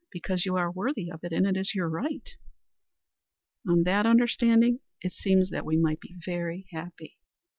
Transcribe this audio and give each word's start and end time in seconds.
Because 0.09 0.47
you 0.47 0.55
are 0.55 0.71
worthy 0.71 1.11
of 1.11 1.23
it, 1.23 1.31
and 1.31 1.43
because 1.43 1.57
it 1.57 1.59
is 1.59 1.75
your 1.75 1.87
right." 1.87 2.27
"On 3.67 3.83
that 3.83 4.07
understanding 4.07 4.79
it 4.99 5.13
seems 5.13 5.51
that 5.51 5.63
we 5.63 5.77
might 5.77 5.99
be 5.99 6.17
very 6.25 6.65
happy." 6.71 7.19